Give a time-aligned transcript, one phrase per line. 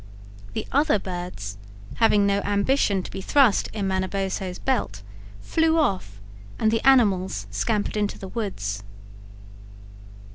[0.53, 1.59] The other birds,
[1.97, 5.03] having no ambition to be thrust in Manabozho's belt,
[5.41, 6.19] flew off,
[6.57, 8.81] and the animals scampered into the woods.